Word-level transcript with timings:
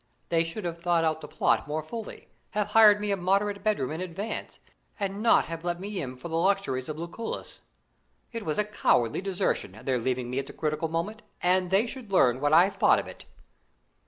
They 0.29 0.43
should 0.43 0.65
have 0.65 0.79
thought 0.79 1.03
out 1.03 1.21
the 1.21 1.27
plot 1.27 1.67
more 1.67 1.83
fully; 1.83 2.27
have 2.57 2.69
hired 2.69 2.99
me 2.99 3.11
a 3.11 3.15
moderate 3.17 3.63
bedroom 3.63 3.91
in 3.91 4.01
advance, 4.01 4.57
and 4.99 5.21
not 5.21 5.45
have 5.45 5.63
let 5.63 5.79
me 5.79 6.01
in 6.01 6.17
for 6.17 6.27
the 6.27 6.37
luxuries 6.39 6.89
of 6.89 6.97
Lucullus. 6.97 7.59
It 8.31 8.43
was 8.43 8.57
a 8.57 8.63
cowardly 8.65 9.21
desertion, 9.21 9.79
their 9.83 9.99
leaving 9.99 10.31
me 10.31 10.39
at 10.39 10.47
the 10.47 10.53
critical 10.53 10.87
moment, 10.87 11.21
and 11.43 11.69
they 11.69 11.85
should 11.85 12.11
learn 12.11 12.39
what 12.41 12.51
I 12.51 12.71
thought 12.71 12.97
of 12.97 13.05
it. 13.05 13.25